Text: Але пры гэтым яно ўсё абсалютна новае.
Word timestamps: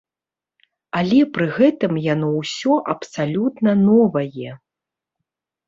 Але 0.99 1.19
пры 1.35 1.47
гэтым 1.57 1.93
яно 2.13 2.31
ўсё 2.39 2.73
абсалютна 2.95 3.79
новае. 3.87 4.59